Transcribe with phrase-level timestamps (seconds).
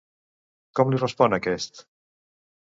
[0.79, 1.79] Com li respon aquest?